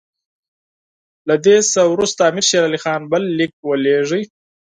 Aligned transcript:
له 1.27 1.35
دې 1.45 1.57
څخه 1.69 1.83
وروسته 1.93 2.21
امیر 2.29 2.45
شېر 2.49 2.63
علي 2.67 2.79
خان 2.83 3.01
بل 3.11 3.23
لیک 3.37 3.53
ولېږه. 3.67 4.21